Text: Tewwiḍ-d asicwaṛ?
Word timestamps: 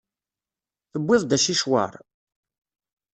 Tewwiḍ-d 0.91 1.31
asicwaṛ? 1.37 1.91